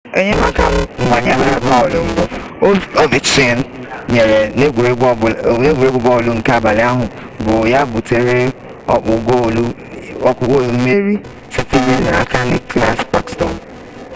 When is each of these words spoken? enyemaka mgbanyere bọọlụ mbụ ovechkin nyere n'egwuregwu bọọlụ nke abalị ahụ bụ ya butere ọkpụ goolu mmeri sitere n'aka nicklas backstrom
enyemaka 0.19 0.63
mgbanyere 0.75 1.53
bọọlụ 1.67 1.99
mbụ 2.09 2.23
ovechkin 3.01 3.57
nyere 4.11 4.39
n'egwuregwu 5.47 5.97
bọọlụ 6.05 6.29
nke 6.37 6.51
abalị 6.57 6.83
ahụ 6.91 7.05
bụ 7.43 7.53
ya 7.73 7.81
butere 7.91 8.37
ọkpụ 8.95 9.13
goolu 10.47 10.69
mmeri 10.75 11.15
sitere 11.53 11.93
n'aka 12.05 12.39
nicklas 12.51 12.99
backstrom 13.11 13.55